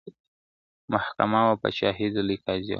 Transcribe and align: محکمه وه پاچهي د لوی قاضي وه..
محکمه 0.93 1.41
وه 1.47 1.55
پاچهي 1.61 2.07
د 2.15 2.17
لوی 2.27 2.37
قاضي 2.45 2.67
وه.. 2.67 2.69